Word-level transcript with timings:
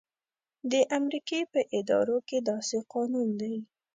د 0.71 0.73
امریکې 0.97 1.39
په 1.53 1.59
ادارو 1.77 2.17
کې 2.27 2.37
داسې 2.49 2.77
قانون 2.93 3.27
دی. 3.41 3.55